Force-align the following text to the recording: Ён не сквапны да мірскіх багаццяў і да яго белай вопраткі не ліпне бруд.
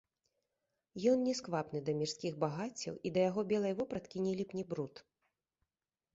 Ён 1.11 1.19
не 1.27 1.35
сквапны 1.39 1.81
да 1.89 1.95
мірскіх 1.99 2.33
багаццяў 2.45 2.95
і 3.09 3.13
да 3.19 3.27
яго 3.29 3.41
белай 3.53 3.73
вопраткі 3.83 4.17
не 4.27 4.33
ліпне 4.43 4.63
бруд. 4.75 5.05